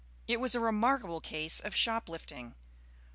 It 0.27 0.39
was 0.39 0.55
a 0.55 0.59
remarkable 0.59 1.21
case 1.21 1.59
of 1.59 1.75
shop 1.75 2.09
lifting. 2.09 2.55